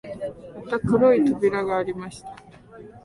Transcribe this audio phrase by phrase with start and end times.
[0.63, 2.35] また黒い扉がありました